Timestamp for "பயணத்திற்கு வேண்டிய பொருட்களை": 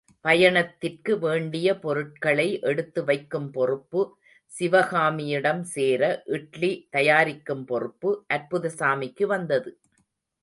0.25-2.45